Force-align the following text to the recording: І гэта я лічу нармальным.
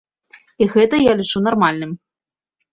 І 0.61 0.67
гэта 0.73 0.95
я 1.03 1.13
лічу 1.21 1.45
нармальным. 1.51 1.95